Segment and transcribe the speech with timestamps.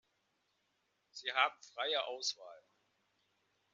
[1.11, 2.63] Sie haben freie Auswahl.